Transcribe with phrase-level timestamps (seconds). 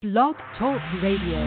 [0.00, 1.40] Blog Talk Radio.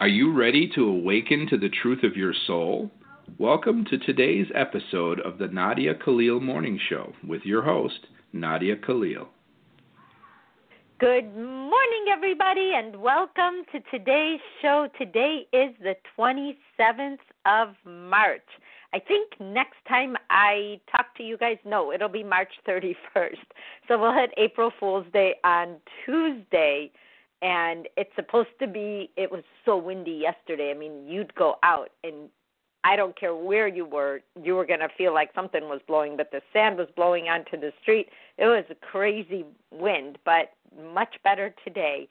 [0.00, 2.90] Are you ready to awaken to the truth of your soul?
[3.38, 9.28] Welcome to today's episode of the Nadia Khalil Morning Show with your host, Nadia Khalil.
[10.98, 14.88] Good morning, everybody, and welcome to today's show.
[14.98, 18.42] Today is the 27th of March.
[18.92, 23.36] I think next time I talk to you guys, no, it'll be March 31st.
[23.86, 26.90] So we'll hit April Fool's Day on Tuesday.
[27.42, 30.72] And it's supposed to be, it was so windy yesterday.
[30.74, 32.28] I mean, you'd go out and
[32.82, 36.16] I don't care where you were, you were going to feel like something was blowing,
[36.16, 38.08] but the sand was blowing onto the street.
[38.38, 40.52] It was a crazy wind, but
[40.92, 42.08] much better today.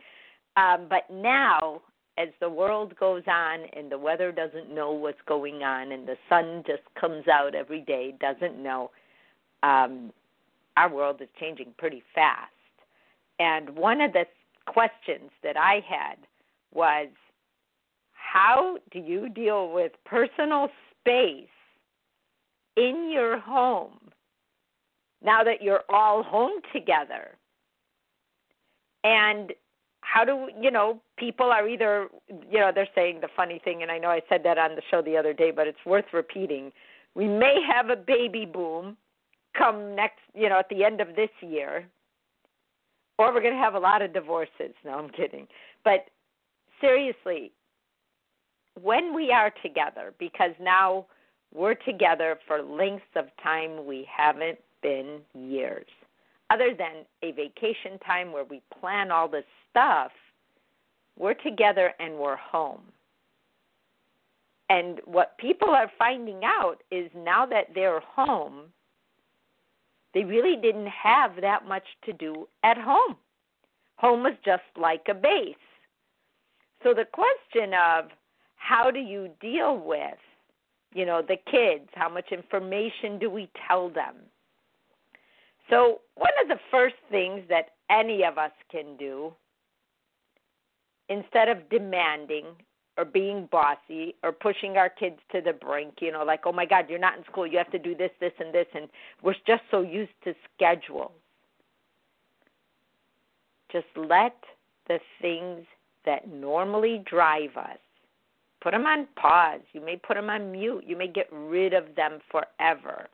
[0.57, 1.81] Um, but now
[2.19, 6.17] as the world goes on and the weather doesn't know what's going on and the
[6.27, 8.91] sun just comes out every day, doesn't know,
[9.63, 10.11] um,
[10.75, 12.51] our world is changing pretty fast.
[13.39, 14.25] And one of the
[14.65, 16.17] questions that I had
[16.73, 17.07] was
[18.13, 20.67] how do you deal with personal
[20.99, 21.47] space
[22.75, 23.97] in your home
[25.23, 27.37] now that you're all home together?
[29.05, 29.53] And
[30.11, 33.91] how do you know people are either you know they're saying the funny thing and
[33.91, 36.71] i know i said that on the show the other day but it's worth repeating.
[37.15, 38.97] We may have a baby boom
[39.57, 41.87] come next you know at the end of this year
[43.17, 44.73] or we're going to have a lot of divorces.
[44.85, 45.47] No i'm kidding.
[45.83, 46.05] But
[46.81, 47.51] seriously
[48.81, 51.05] when we are together because now
[51.53, 55.87] we're together for lengths of time we haven't been years
[56.49, 60.11] other than a vacation time where we plan all this stuff,
[61.17, 62.81] we're together and we're home.
[64.69, 68.65] And what people are finding out is now that they're home,
[70.13, 73.15] they really didn't have that much to do at home.
[73.97, 75.55] Home was just like a base.
[76.83, 78.05] So the question of
[78.55, 80.17] how do you deal with,
[80.93, 81.89] you know, the kids?
[81.93, 84.15] How much information do we tell them?
[85.69, 89.33] So, one of the first things that any of us can do,
[91.09, 92.45] instead of demanding
[92.97, 96.65] or being bossy or pushing our kids to the brink, you know, like, oh my
[96.65, 98.87] God, you're not in school, you have to do this, this, and this, and
[99.23, 101.11] we're just so used to schedules.
[103.71, 104.35] Just let
[104.87, 105.65] the things
[106.05, 107.77] that normally drive us
[108.61, 109.61] put them on pause.
[109.71, 110.83] You may put them on mute.
[110.85, 113.07] You may get rid of them forever.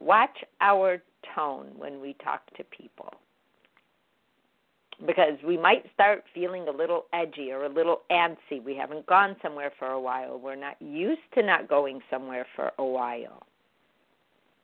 [0.00, 1.02] watch our
[1.34, 3.12] tone when we talk to people
[5.06, 8.62] because we might start feeling a little edgy or a little antsy.
[8.62, 10.38] We haven't gone somewhere for a while.
[10.38, 13.46] We're not used to not going somewhere for a while.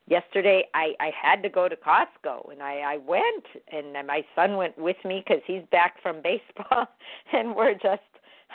[0.07, 4.57] Yesterday, I I had to go to Costco, and I I went, and my son
[4.57, 6.87] went with me because he's back from baseball,
[7.33, 8.03] and we're just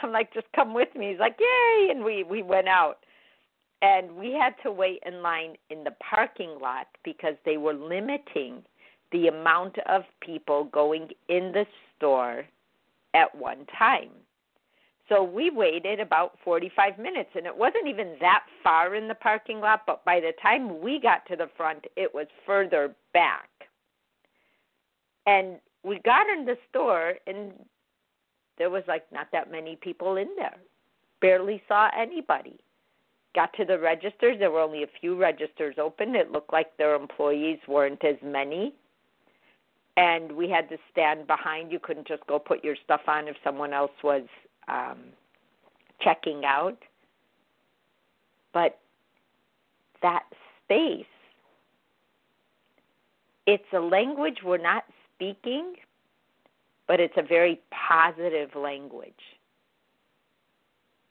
[0.03, 1.11] I'm like, just come with me.
[1.11, 2.99] He's like, yay, and we we went out
[3.81, 8.63] and we had to wait in line in the parking lot because they were limiting
[9.11, 11.65] the amount of people going in the
[11.97, 12.45] store
[13.13, 14.09] at one time.
[15.07, 19.59] So we waited about 45 minutes, and it wasn't even that far in the parking
[19.59, 23.49] lot, but by the time we got to the front, it was further back.
[25.25, 27.53] And we got in the store, and
[28.59, 30.57] there was like not that many people in there.
[31.21, 32.59] Barely saw anybody
[33.35, 34.37] got to the registers.
[34.39, 36.15] There were only a few registers open.
[36.15, 38.73] It looked like their employees weren't as many.
[39.99, 41.71] And we had to stand behind.
[41.71, 44.23] You couldn't just go put your stuff on if someone else was
[44.69, 44.99] um,
[45.99, 46.77] checking out.
[48.53, 48.79] But
[50.01, 50.23] that
[50.63, 51.05] space,
[53.45, 55.73] it's a language we're not speaking,
[56.87, 59.13] but it's a very positive language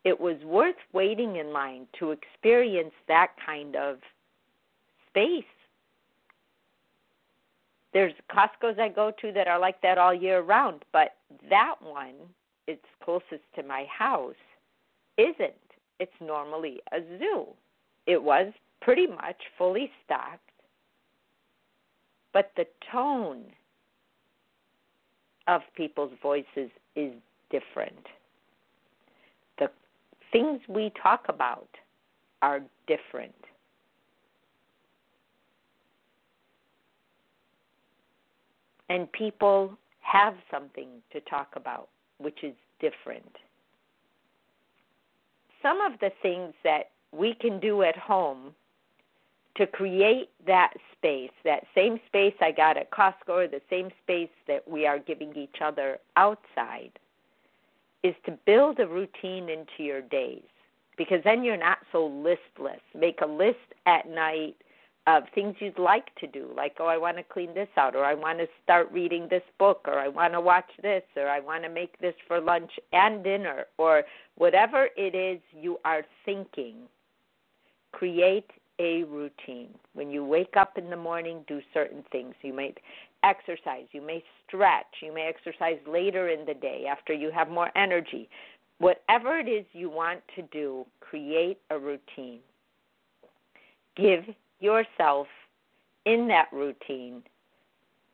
[0.08, 3.98] it was worth waiting in line to experience that kind of
[5.10, 5.44] space.
[7.98, 11.16] There's Costco's I go to that are like that all year round, but
[11.50, 12.14] that one,
[12.68, 14.36] it's closest to my house,
[15.16, 15.52] isn't.
[15.98, 17.46] It's normally a zoo.
[18.06, 20.48] It was pretty much fully stocked,
[22.32, 23.42] but the tone
[25.48, 27.12] of people's voices is
[27.50, 28.06] different
[29.58, 29.70] The
[30.30, 31.66] things we talk about
[32.42, 33.34] are different.
[38.88, 41.88] And people have something to talk about,
[42.18, 43.36] which is different.
[45.62, 48.54] Some of the things that we can do at home
[49.56, 54.30] to create that space, that same space I got at Costco, or the same space
[54.46, 56.92] that we are giving each other outside,
[58.04, 60.42] is to build a routine into your days
[60.96, 62.80] because then you're not so listless.
[62.94, 63.56] Make a list
[63.86, 64.56] at night
[65.08, 68.04] of things you'd like to do, like, oh, I want to clean this out, or
[68.04, 71.40] I want to start reading this book, or I want to watch this, or I
[71.40, 74.02] want to make this for lunch and dinner, or
[74.36, 76.74] whatever it is you are thinking.
[77.92, 79.70] Create a routine.
[79.94, 82.34] When you wake up in the morning, do certain things.
[82.42, 82.74] You may
[83.24, 87.70] exercise, you may stretch, you may exercise later in the day after you have more
[87.76, 88.28] energy.
[88.76, 92.40] Whatever it is you want to do, create a routine.
[93.96, 94.22] Give
[94.60, 95.26] yourself
[96.04, 97.22] in that routine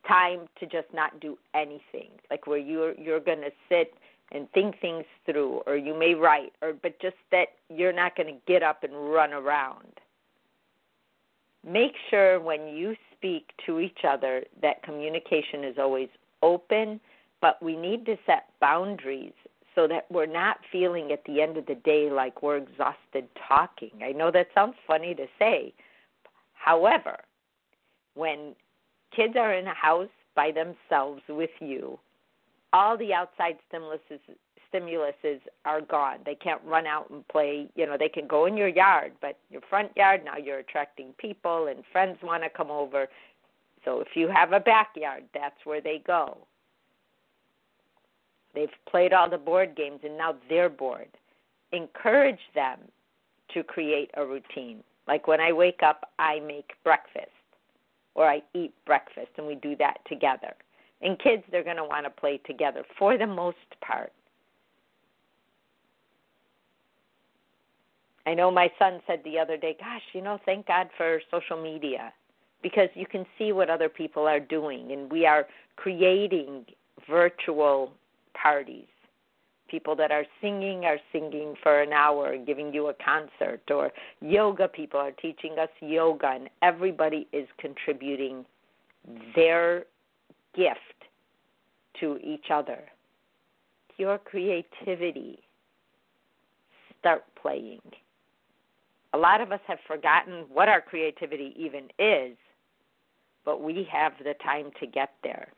[0.07, 3.93] time to just not do anything like where you're you're going to sit
[4.31, 8.27] and think things through or you may write or but just that you're not going
[8.27, 9.87] to get up and run around.
[11.67, 16.09] Make sure when you speak to each other that communication is always
[16.43, 16.99] open
[17.41, 19.33] but we need to set boundaries
[19.75, 23.91] so that we're not feeling at the end of the day like we're exhausted talking.
[24.03, 25.73] I know that sounds funny to say
[26.65, 27.17] However,
[28.15, 28.55] when
[29.15, 31.99] kids are in a house by themselves with you,
[32.73, 34.19] all the outside stimuluses
[34.73, 36.17] stimuluses are gone.
[36.25, 37.67] They can't run out and play.
[37.75, 41.13] You know, they can go in your yard, but your front yard now you're attracting
[41.19, 43.07] people and friends want to come over.
[43.85, 46.35] So if you have a backyard, that's where they go.
[48.55, 51.09] They've played all the board games and now they're bored.
[51.71, 52.79] Encourage them
[53.53, 54.83] to create a routine.
[55.07, 57.29] Like when I wake up, I make breakfast
[58.15, 60.53] or I eat breakfast and we do that together.
[61.01, 64.11] And kids, they're going to want to play together for the most part.
[68.25, 71.61] I know my son said the other day, gosh, you know, thank God for social
[71.61, 72.11] media
[72.63, 76.65] because you can see what other people are doing and we are creating
[77.07, 77.91] virtual
[78.33, 78.87] parties
[79.67, 83.91] people that are singing are singing for an hour giving you a concert or
[84.21, 88.45] yoga people are teaching us yoga and everybody is contributing
[89.35, 89.85] their
[90.55, 90.79] gift
[91.99, 92.79] to each other.
[93.97, 95.39] Your creativity.
[96.99, 97.81] Start playing.
[99.13, 102.35] A lot of us have forgotten what our creativity even is
[103.45, 105.49] but we have the time to get there.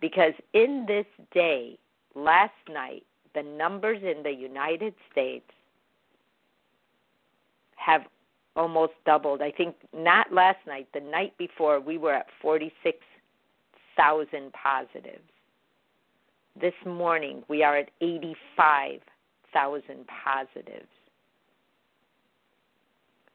[0.00, 1.78] Because in this day
[2.14, 3.04] last night
[3.34, 5.50] the numbers in the United States
[7.76, 8.06] have
[8.56, 9.42] almost doubled.
[9.42, 15.28] I think not last night, the night before, we were at 46,000 positives.
[16.60, 20.86] This morning, we are at 85,000 positives.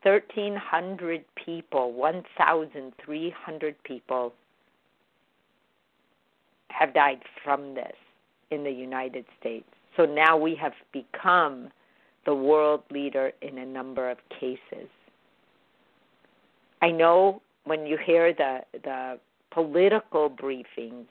[0.03, 4.33] 1,300 people, 1,300 people
[6.69, 7.97] have died from this
[8.51, 9.67] in the United States.
[9.97, 11.69] So now we have become
[12.25, 14.89] the world leader in a number of cases.
[16.81, 19.19] I know when you hear the the
[19.51, 21.07] political briefings,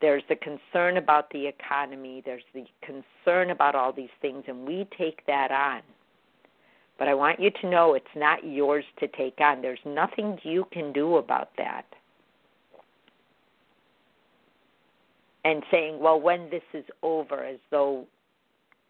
[0.00, 4.88] there's the concern about the economy, there's the concern about all these things, and we
[4.96, 5.82] take that on.
[6.98, 9.62] But I want you to know it's not yours to take on.
[9.62, 11.84] There's nothing you can do about that.
[15.44, 18.06] And saying, well, when this is over, as though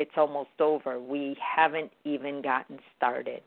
[0.00, 0.98] it's almost over.
[0.98, 3.42] We haven't even gotten started.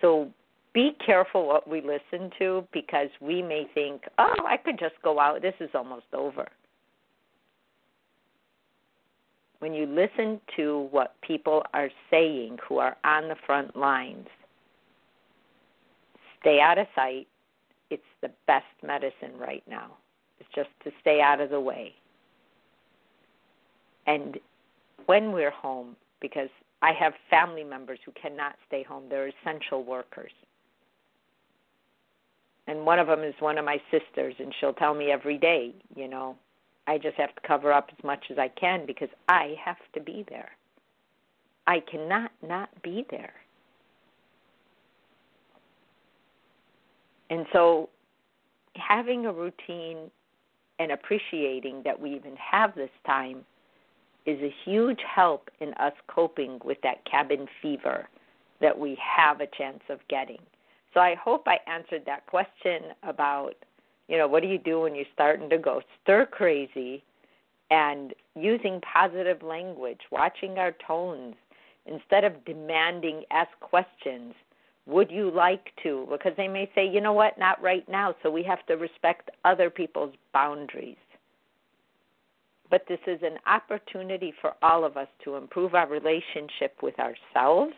[0.00, 0.28] So
[0.74, 5.20] be careful what we listen to because we may think, oh, I could just go
[5.20, 5.42] out.
[5.42, 6.46] This is almost over.
[9.60, 14.26] When you listen to what people are saying who are on the front lines,
[16.40, 17.28] stay out of sight.
[17.90, 19.92] It's the best medicine right now
[20.54, 21.94] just to stay out of the way.
[24.06, 24.38] And
[25.06, 26.48] when we're home, because
[26.82, 30.32] I have family members who cannot stay home, they're essential workers.
[32.66, 35.74] And one of them is one of my sisters, and she'll tell me every day,
[35.96, 36.36] you know,
[36.86, 40.00] I just have to cover up as much as I can because I have to
[40.00, 40.50] be there.
[41.66, 43.32] I cannot not be there.
[47.28, 47.88] And so
[48.74, 50.10] having a routine
[50.80, 53.44] and appreciating that we even have this time
[54.24, 58.08] is a huge help in us coping with that cabin fever
[58.60, 60.40] that we have a chance of getting.
[60.94, 63.54] So I hope I answered that question about,
[64.08, 67.04] you know, what do you do when you're starting to go stir crazy
[67.70, 71.34] and using positive language, watching our tones
[71.86, 74.34] instead of demanding ask questions,
[74.90, 76.06] Would you like to?
[76.10, 78.14] Because they may say, you know what, not right now.
[78.22, 80.96] So we have to respect other people's boundaries.
[82.70, 87.72] But this is an opportunity for all of us to improve our relationship with ourselves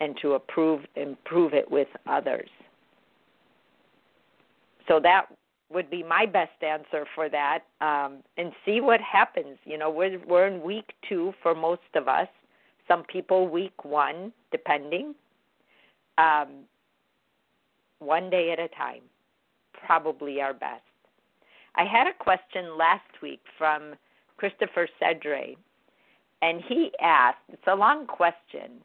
[0.00, 2.48] and to improve improve it with others.
[4.88, 5.26] So that
[5.70, 9.58] would be my best answer for that, um, and see what happens.
[9.64, 12.28] You know, we're we're in week two for most of us.
[12.88, 15.14] Some people week one, depending.
[16.18, 16.64] Um,
[17.98, 19.02] one day at a time,
[19.86, 20.82] probably our best.
[21.76, 23.94] I had a question last week from
[24.36, 25.56] Christopher Cedre,
[26.42, 27.38] and he asked.
[27.52, 28.82] It's a long question,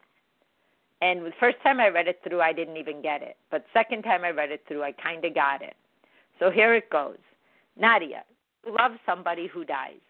[1.02, 3.36] and the first time I read it through, I didn't even get it.
[3.50, 5.74] But second time I read it through, I kind of got it.
[6.38, 7.18] So here it goes.
[7.78, 8.24] Nadia,
[8.66, 10.00] love somebody who dies.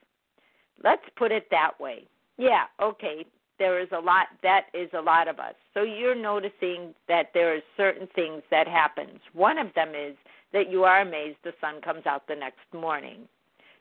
[0.82, 2.06] Let's put it that way.
[2.38, 3.26] Yeah, okay,
[3.60, 5.54] there is a lot that is a lot of us.
[5.74, 9.20] So you're noticing that there are certain things that happens.
[9.34, 10.16] One of them is
[10.52, 13.28] that you are amazed the sun comes out the next morning.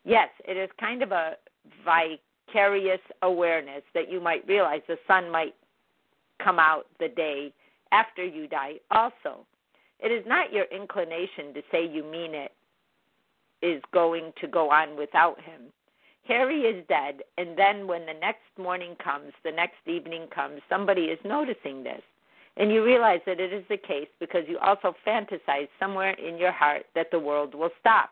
[0.05, 1.37] Yes, it is kind of a
[1.83, 5.55] vicarious awareness that you might realize the sun might
[6.43, 7.53] come out the day
[7.91, 9.45] after you die also.
[9.99, 12.51] It is not your inclination to say you mean it
[13.61, 15.61] is going to go on without him.
[16.27, 21.05] Harry is dead, and then when the next morning comes, the next evening comes, somebody
[21.05, 22.01] is noticing this.
[22.57, 26.51] And you realize that it is the case because you also fantasize somewhere in your
[26.51, 28.11] heart that the world will stop.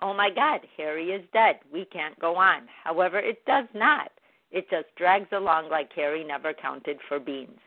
[0.00, 1.56] Oh my God, Harry is dead.
[1.72, 2.68] We can't go on.
[2.84, 4.12] However, it does not.
[4.50, 7.58] It just drags along like Harry never counted for beans.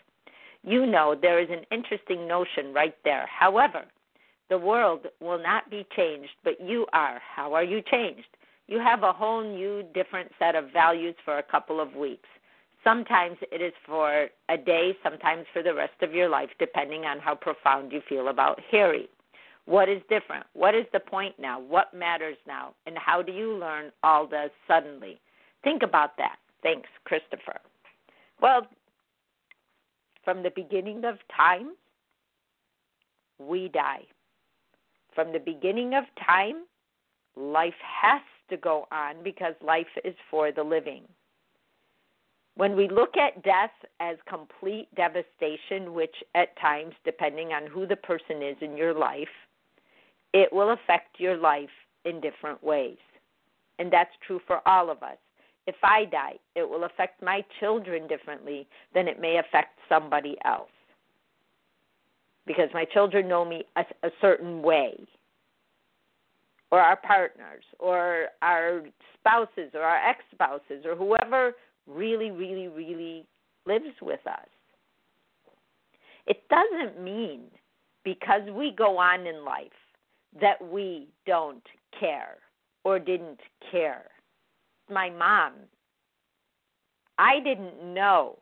[0.63, 3.27] You know there is an interesting notion right there.
[3.27, 3.83] However,
[4.49, 7.19] the world will not be changed, but you are.
[7.35, 8.27] How are you changed?
[8.71, 12.29] You have a whole new, different set of values for a couple of weeks.
[12.85, 17.19] Sometimes it is for a day, sometimes for the rest of your life, depending on
[17.19, 19.09] how profound you feel about Harry.
[19.65, 20.45] What is different?
[20.53, 21.59] What is the point now?
[21.59, 22.73] What matters now?
[22.85, 25.19] And how do you learn all this suddenly?
[25.65, 26.37] Think about that.
[26.63, 27.59] Thanks, Christopher.
[28.41, 28.67] Well,
[30.23, 31.73] from the beginning of time,
[33.37, 34.03] we die.
[35.13, 36.63] From the beginning of time,
[37.35, 38.21] life has
[38.51, 41.03] to go on because life is for the living.
[42.55, 47.95] When we look at death as complete devastation, which at times, depending on who the
[47.95, 49.27] person is in your life,
[50.33, 51.69] it will affect your life
[52.05, 52.97] in different ways.
[53.79, 55.17] And that's true for all of us.
[55.67, 60.69] If I die, it will affect my children differently than it may affect somebody else.
[62.45, 64.95] Because my children know me a, a certain way,
[66.71, 68.83] or our partners, or our
[69.19, 71.53] spouses, or our ex spouses, or whoever
[71.87, 73.25] really, really, really
[73.65, 74.47] lives with us.
[76.27, 77.41] It doesn't mean
[78.03, 79.67] because we go on in life
[80.39, 81.63] that we don't
[81.99, 82.37] care
[82.83, 84.05] or didn't care
[84.91, 85.53] my mom,
[87.17, 88.37] I didn't know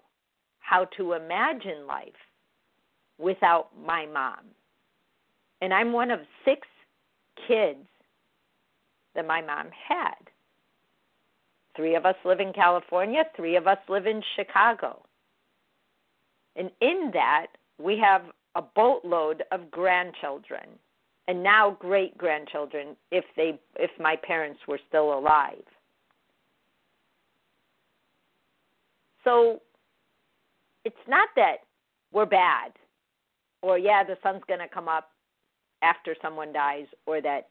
[0.60, 2.10] how to imagine life
[3.18, 4.46] without my mom.
[5.62, 6.68] And I'm one of six
[7.48, 7.86] kids
[9.20, 10.16] that my mom had.
[11.76, 15.04] Three of us live in California, three of us live in Chicago.
[16.56, 17.48] And in that,
[17.78, 18.22] we have
[18.56, 20.68] a boatload of grandchildren
[21.28, 25.64] and now great grandchildren if they if my parents were still alive.
[29.26, 29.62] So
[30.86, 31.58] it's not that
[32.14, 32.72] we're bad
[33.62, 35.10] or, yeah, the sun's going to come up
[35.82, 37.50] after someone dies or that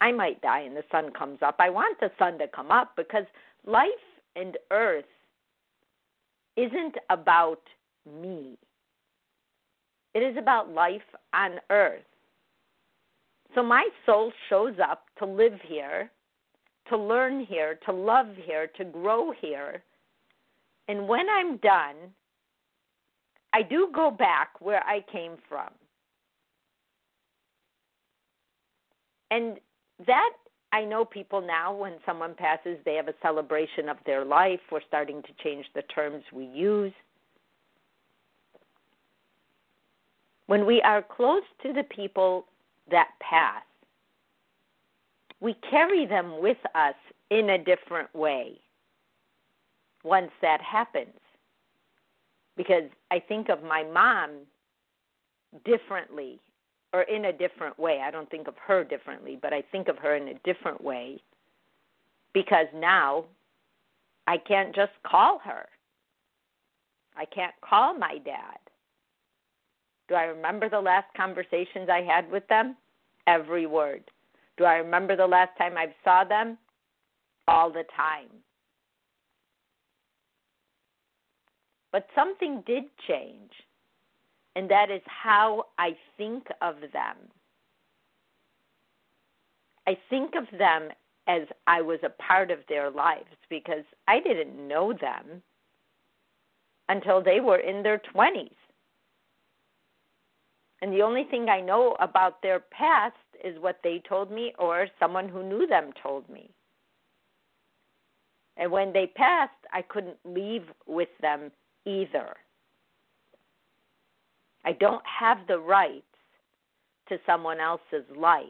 [0.00, 1.56] I might die and the sun comes up.
[1.58, 3.24] I want the sun to come up because
[3.66, 3.88] life
[4.36, 5.04] and earth
[6.56, 7.62] isn't about
[8.06, 8.56] me.
[10.14, 11.02] It is about life
[11.34, 12.02] on earth.
[13.54, 16.10] So my soul shows up to live here,
[16.88, 19.82] to learn here, to love here, to grow here,
[20.90, 21.94] and when I'm done,
[23.52, 25.68] I do go back where I came from.
[29.30, 29.60] And
[30.06, 30.30] that
[30.72, 34.60] I know people now, when someone passes, they have a celebration of their life.
[34.70, 36.92] We're starting to change the terms we use.
[40.46, 42.46] When we are close to the people
[42.90, 43.62] that pass,
[45.40, 46.94] we carry them with us
[47.30, 48.60] in a different way
[50.04, 51.14] once that happens.
[52.56, 54.30] Because I think of my mom
[55.64, 56.38] differently
[56.92, 58.00] or in a different way.
[58.04, 61.22] I don't think of her differently, but I think of her in a different way
[62.32, 63.24] because now
[64.26, 65.66] I can't just call her.
[67.16, 68.58] I can't call my dad.
[70.08, 72.76] Do I remember the last conversations I had with them?
[73.26, 74.02] Every word.
[74.56, 76.58] Do I remember the last time I saw them?
[77.46, 78.28] All the time.
[81.92, 83.50] But something did change,
[84.60, 87.16] and that is how I think of them.
[89.86, 90.90] I think of them
[91.26, 95.40] as I was a part of their lives because I didn't know them
[96.90, 98.50] until they were in their 20s.
[100.82, 104.88] And the only thing I know about their past is what they told me or
[104.98, 106.50] someone who knew them told me.
[108.58, 111.50] And when they passed, I couldn't leave with them
[111.86, 112.36] either.
[114.64, 116.04] I don't have the rights
[117.08, 118.44] to someone else's life,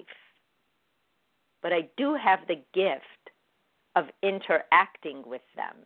[1.62, 3.04] but I do have the gift
[3.96, 5.76] of interacting with them.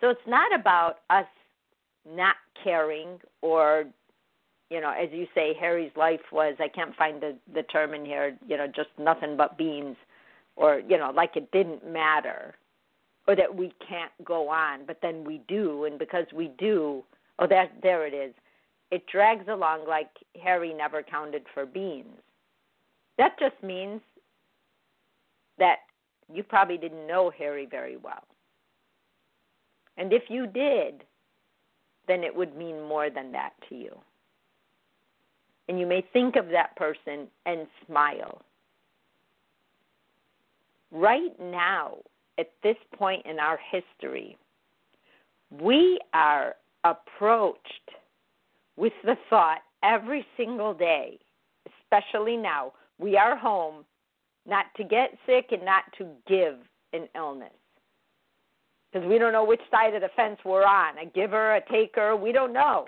[0.00, 1.26] So it's not about us
[2.08, 3.84] not caring or
[4.70, 8.04] you know as you say harry's life was i can't find the the term in
[8.04, 9.96] here you know just nothing but beans
[10.56, 12.54] or you know like it didn't matter
[13.28, 17.04] or that we can't go on but then we do and because we do
[17.38, 18.34] oh that there it is
[18.90, 20.10] it drags along like
[20.42, 22.18] harry never counted for beans
[23.18, 24.00] that just means
[25.58, 25.76] that
[26.32, 28.24] you probably didn't know harry very well
[29.96, 31.04] and if you did
[32.08, 33.96] then it would mean more than that to you.
[35.68, 38.42] And you may think of that person and smile.
[40.90, 41.98] Right now,
[42.38, 44.36] at this point in our history,
[45.50, 47.90] we are approached
[48.76, 51.18] with the thought every single day,
[51.66, 53.84] especially now, we are home
[54.46, 56.56] not to get sick and not to give
[56.92, 57.52] an illness
[58.92, 62.14] because we don't know which side of the fence we're on a giver, a taker,
[62.14, 62.86] we don't know.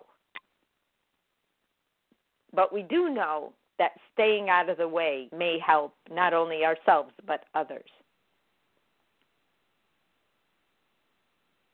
[2.54, 7.12] But we do know that staying out of the way may help not only ourselves
[7.26, 7.88] but others.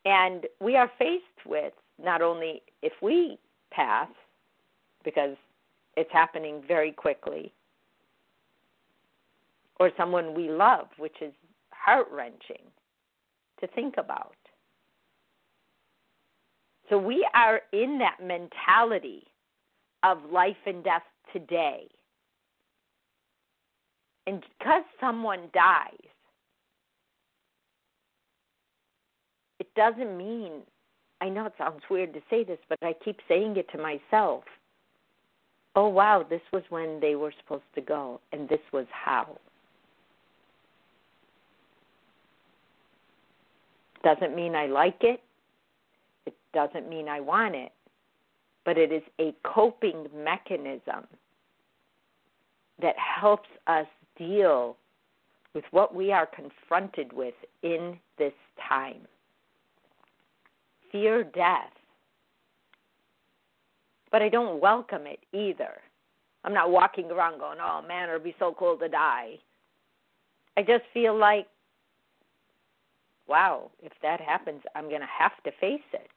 [0.05, 3.39] And we are faced with not only if we
[3.71, 4.09] pass,
[5.05, 5.37] because
[5.97, 7.53] it's happening very quickly,
[9.79, 11.33] or someone we love, which is
[11.71, 12.65] heart wrenching
[13.61, 14.35] to think about.
[16.89, 19.23] So we are in that mentality
[20.03, 21.87] of life and death today.
[24.27, 25.95] And because someone dies,
[29.59, 30.63] it doesn't mean,
[31.21, 34.45] I know it sounds weird to say this, but I keep saying it to myself.
[35.77, 39.39] Oh, wow, this was when they were supposed to go, and this was how.
[44.03, 45.21] Doesn't mean I like it.
[46.27, 47.73] It doesn't mean I want it.
[48.65, 51.07] But it is a coping mechanism
[52.81, 54.77] that helps us deal
[55.55, 58.33] with what we are confronted with in this
[58.69, 59.03] time.
[60.93, 61.73] Fear death.
[64.11, 65.75] But I don't welcome it either.
[66.45, 69.35] I'm not walking around going, oh man, it'll be so cool to die.
[70.57, 71.47] I just feel like
[73.31, 76.11] wow, if that happens, I'm going to have to face it.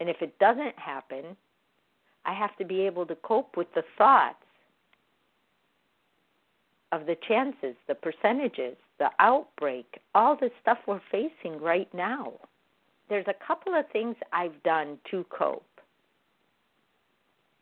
[0.00, 1.36] And if it doesn't happen,
[2.24, 4.36] I have to be able to cope with the thoughts
[6.90, 12.34] of the chances, the percentages, the outbreak, all the stuff we're facing right now.
[13.08, 15.64] There's a couple of things I've done to cope.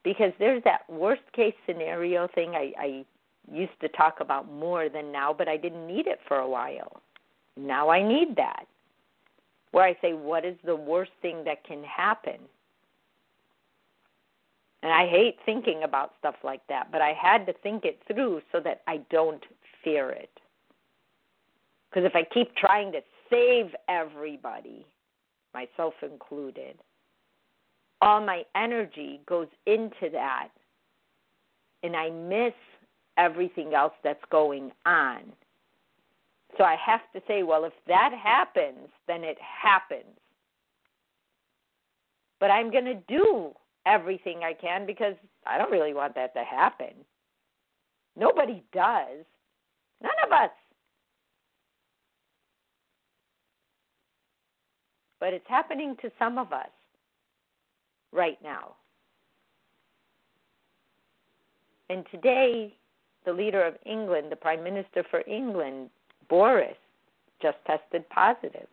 [0.04, 3.04] Because there's that worst case scenario thing I, I
[3.50, 7.00] used to talk about more than now, but I didn't need it for a while.
[7.56, 8.66] Now I need that.
[9.70, 12.38] Where I say, what is the worst thing that can happen?
[14.82, 18.42] And I hate thinking about stuff like that, but I had to think it through
[18.52, 19.44] so that I don't
[19.84, 20.30] fear it.
[21.90, 24.86] Because if I keep trying to save everybody,
[25.54, 26.76] myself included,
[28.00, 30.48] all my energy goes into that,
[31.82, 32.54] and I miss
[33.16, 35.20] everything else that's going on.
[36.56, 40.04] So I have to say, well, if that happens, then it happens.
[42.40, 43.52] But I'm going to do
[43.86, 45.14] everything I can because
[45.46, 46.94] I don't really want that to happen.
[48.16, 49.24] Nobody does.
[50.02, 50.50] None of us.
[55.20, 56.68] But it's happening to some of us
[58.12, 58.74] right now.
[61.90, 62.74] And today,
[63.24, 65.90] the leader of England, the Prime Minister for England,
[66.28, 66.76] Boris,
[67.40, 68.66] just tested positive.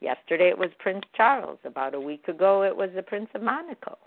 [0.00, 1.58] Yesterday it was Prince Charles.
[1.64, 3.98] About a week ago it was the Prince of Monaco.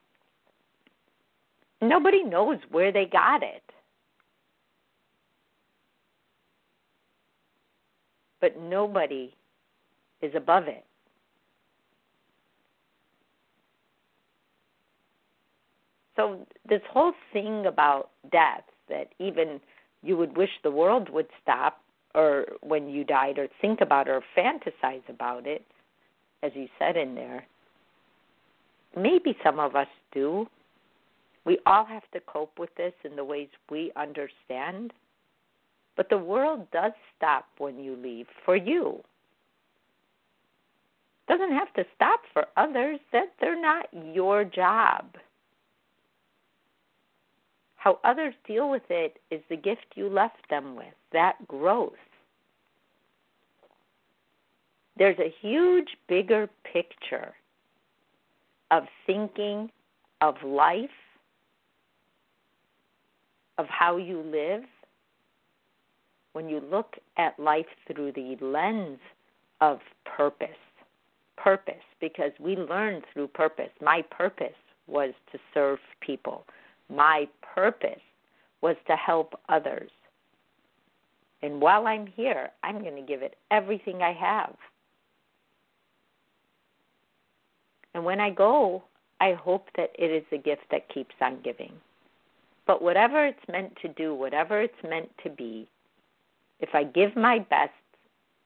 [1.81, 3.63] Nobody knows where they got it.
[8.39, 9.33] But nobody
[10.21, 10.85] is above it.
[16.21, 19.59] So, this whole thing about death that even
[20.03, 21.81] you would wish the world would stop
[22.13, 25.65] or when you died or think about or fantasize about it
[26.43, 27.45] as you said in there
[28.95, 30.47] maybe some of us do.
[31.45, 34.93] We all have to cope with this in the ways we understand.
[35.97, 39.01] But the world does stop when you leave for you.
[41.27, 42.99] Doesn't have to stop for others.
[43.11, 45.05] That they're not your job
[47.81, 51.93] how others deal with it is the gift you left them with, that growth.
[54.97, 57.33] There's a huge, bigger picture
[58.69, 59.71] of thinking
[60.21, 60.91] of life,
[63.57, 64.61] of how you live,
[66.33, 68.99] when you look at life through the lens
[69.59, 70.49] of purpose.
[71.35, 73.71] Purpose, because we learn through purpose.
[73.81, 74.53] My purpose
[74.85, 76.45] was to serve people
[76.91, 78.01] my purpose
[78.61, 79.89] was to help others.
[81.41, 84.55] And while I'm here, I'm going to give it everything I have.
[87.93, 88.83] And when I go,
[89.19, 91.73] I hope that it is a gift that keeps on giving.
[92.67, 95.67] But whatever it's meant to do, whatever it's meant to be,
[96.59, 97.71] if I give my best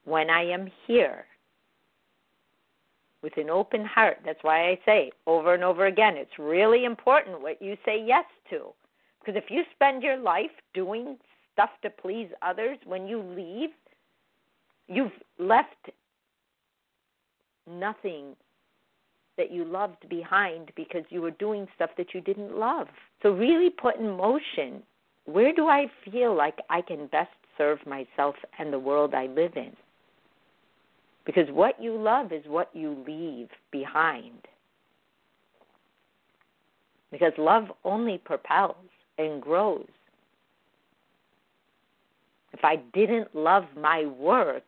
[0.06, 1.26] when I am here,
[3.26, 4.20] with an open heart.
[4.24, 8.26] That's why I say over and over again, it's really important what you say yes
[8.52, 8.68] to.
[9.20, 11.18] Because if you spend your life doing
[11.52, 13.72] stuff to please others, when you leave,
[14.88, 15.90] you've left
[17.68, 18.36] nothing
[19.38, 22.86] that you loved behind because you were doing stuff that you didn't love.
[23.24, 24.84] So, really put in motion
[25.26, 29.54] where do I feel like I can best serve myself and the world I live
[29.56, 29.76] in?
[31.26, 34.48] Because what you love is what you leave behind.
[37.12, 38.76] Because love only propels
[39.18, 39.88] and grows.
[42.54, 44.64] If I didn't love my work,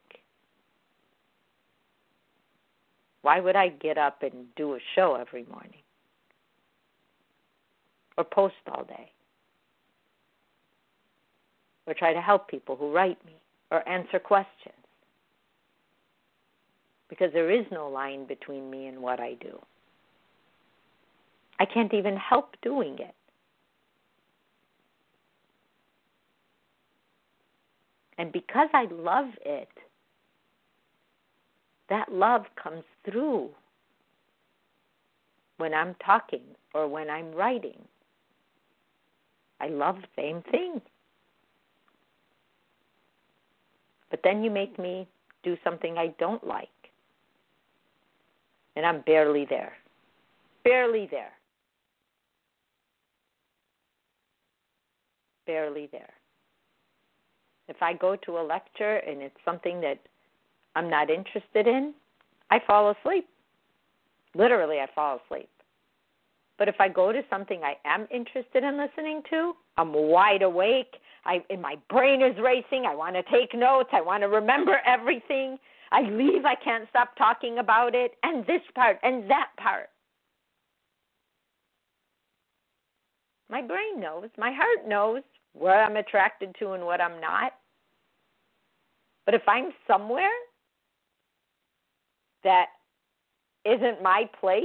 [3.21, 5.81] why would I get up and do a show every morning?
[8.17, 9.11] Or post all day?
[11.85, 13.33] Or try to help people who write me?
[13.69, 14.73] Or answer questions?
[17.09, 19.59] Because there is no line between me and what I do.
[21.59, 23.15] I can't even help doing it.
[28.17, 29.69] And because I love it,
[31.89, 33.49] that love comes through
[35.57, 36.41] when I'm talking
[36.73, 37.79] or when I'm writing.
[39.59, 40.81] I love the same thing.
[44.09, 45.07] But then you make me
[45.43, 46.69] do something I don't like
[48.77, 49.73] and I'm barely there.
[50.63, 51.31] Barely there.
[55.47, 56.13] Barely there.
[57.67, 59.97] If I go to a lecture and it's something that
[60.75, 61.93] I'm not interested in,
[62.51, 63.27] I fall asleep.
[64.35, 65.49] Literally, I fall asleep.
[66.59, 70.97] But if I go to something I am interested in listening to, I'm wide awake.
[71.25, 72.85] I and my brain is racing.
[72.87, 73.89] I want to take notes.
[73.91, 75.57] I want to remember everything.
[75.91, 79.89] I leave, I can't stop talking about it, and this part, and that part.
[83.49, 85.21] My brain knows, my heart knows
[85.53, 87.53] what I'm attracted to and what I'm not.
[89.25, 90.29] But if I'm somewhere
[92.43, 92.67] that
[93.65, 94.61] isn't my place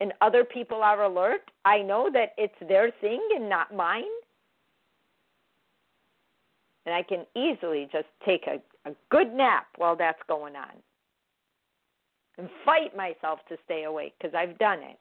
[0.00, 4.04] and other people are alert, I know that it's their thing and not mine.
[6.88, 10.72] And I can easily just take a a good nap while that's going on
[12.38, 14.98] and fight myself to stay awake because I've done it.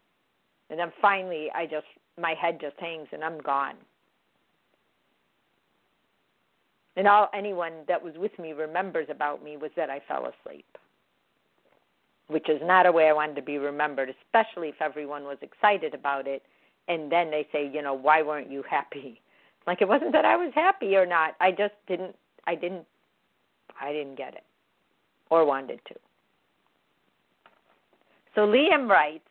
[0.69, 1.86] And then finally, I just,
[2.19, 3.76] my head just hangs and I'm gone.
[6.97, 10.65] And all anyone that was with me remembers about me was that I fell asleep,
[12.28, 15.93] which is not a way I wanted to be remembered, especially if everyone was excited
[15.93, 16.41] about it.
[16.88, 19.21] And then they say, you know, why weren't you happy?
[19.67, 21.36] Like it wasn't that I was happy or not.
[21.39, 22.15] I just didn't.
[22.47, 22.86] I didn't
[23.80, 24.43] I didn't get it
[25.30, 25.95] or wanted to.
[28.34, 29.27] So Liam writes,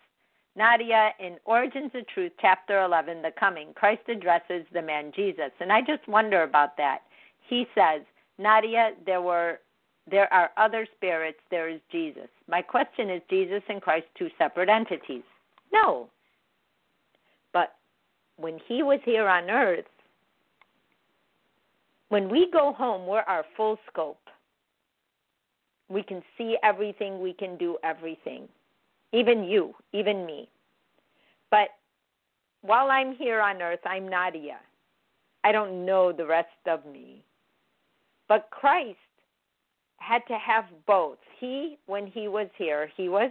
[0.57, 5.51] Nadia, in Origins of Truth, chapter 11, The Coming, Christ addresses the man Jesus.
[5.61, 7.01] And I just wonder about that.
[7.49, 8.03] He says,
[8.39, 9.61] Nadia, there were
[10.09, 12.29] there are other spirits, there is Jesus.
[12.49, 15.25] My question is Jesus and Christ two separate entities?
[15.73, 16.09] No.
[17.53, 17.75] But
[18.37, 19.85] when he was here on earth,
[22.09, 24.21] when we go home, we're our full scope.
[25.89, 28.49] We can see everything, we can do everything.
[29.13, 30.49] Even you, even me.
[31.51, 31.69] But
[32.63, 34.59] while I'm here on earth, I'm Nadia.
[35.45, 37.23] I don't know the rest of me.
[38.29, 38.99] But Christ
[39.99, 41.19] had to have both.
[41.39, 43.31] He, when he was here, he was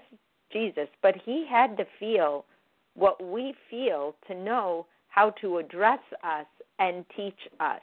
[0.51, 2.45] Jesus, but he had to feel
[2.95, 6.45] what we feel to know how to address us
[6.79, 7.81] and teach us.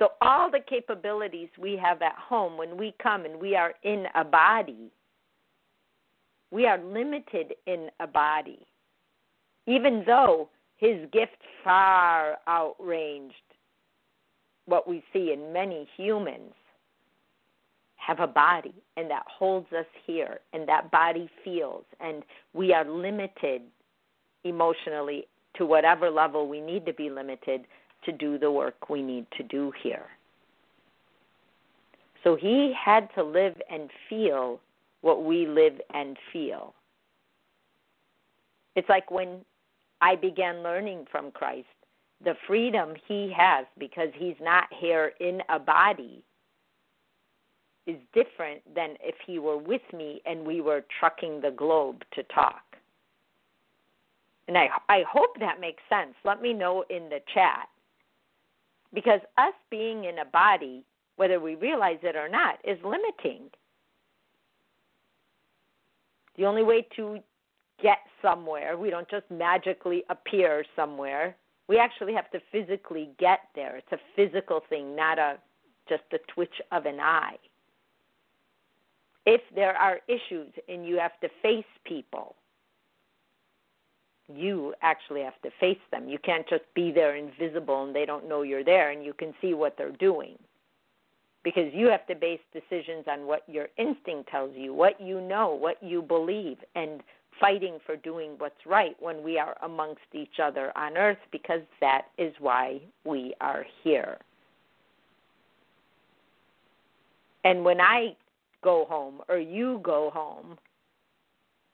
[0.00, 4.06] So, all the capabilities we have at home when we come and we are in
[4.14, 4.90] a body,
[6.50, 8.66] we are limited in a body,
[9.66, 13.34] even though his gift far outranged
[14.64, 16.54] what we see in many humans
[17.96, 22.22] have a body and that holds us here and that body feels and
[22.54, 23.60] we are limited
[24.44, 27.66] emotionally to whatever level we need to be limited
[28.04, 30.06] to do the work we need to do here.
[32.22, 34.60] So he had to live and feel
[35.00, 36.74] what we live and feel.
[38.76, 39.38] It's like when
[40.00, 41.66] I began learning from Christ,
[42.22, 46.22] the freedom he has because he's not here in a body
[47.86, 52.22] is different than if he were with me and we were trucking the globe to
[52.24, 52.62] talk.
[54.48, 56.14] And I I hope that makes sense.
[56.24, 57.68] Let me know in the chat.
[58.92, 60.84] Because us being in a body,
[61.16, 63.50] whether we realize it or not, is limiting.
[66.36, 67.18] The only way to
[67.82, 71.36] get somewhere, we don't just magically appear somewhere.
[71.68, 73.76] We actually have to physically get there.
[73.76, 75.38] It's a physical thing, not a
[75.88, 77.36] just a twitch of an eye
[79.26, 82.34] if there are issues and you have to face people,
[84.36, 86.08] you actually have to face them.
[86.08, 89.34] You can't just be there invisible and they don't know you're there and you can
[89.40, 90.38] see what they're doing.
[91.42, 95.54] Because you have to base decisions on what your instinct tells you, what you know,
[95.54, 97.02] what you believe, and
[97.40, 102.06] fighting for doing what's right when we are amongst each other on earth because that
[102.18, 104.18] is why we are here.
[107.44, 108.16] And when I
[108.62, 110.58] go home or you go home,